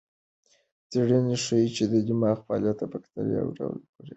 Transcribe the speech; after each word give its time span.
څېړنه 0.89 1.35
ښيي 1.43 1.67
چې 1.75 1.83
د 1.91 1.93
دماغ 2.07 2.37
فعالیت 2.45 2.77
د 2.79 2.83
بکتریاوو 2.91 3.55
ډول 3.59 3.75
پورې 3.83 3.99
اړه 3.99 4.01
لري. 4.05 4.09